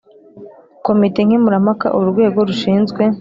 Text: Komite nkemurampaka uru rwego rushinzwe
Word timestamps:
Komite 0.85 1.19
nkemurampaka 1.27 1.87
uru 1.97 2.07
rwego 2.13 2.39
rushinzwe 2.49 3.01